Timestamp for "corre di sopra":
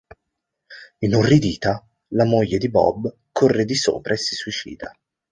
3.31-4.15